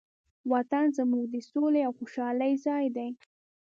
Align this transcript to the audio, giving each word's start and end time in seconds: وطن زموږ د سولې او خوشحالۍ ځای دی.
وطن 0.51 0.85
زموږ 0.97 1.25
د 1.33 1.35
سولې 1.49 1.81
او 1.87 1.91
خوشحالۍ 1.99 2.53
ځای 2.65 2.85
دی. 2.95 3.09